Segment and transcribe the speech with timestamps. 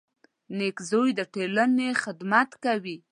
[0.57, 2.97] •نېک زوی د ټولنې خدمت کوي.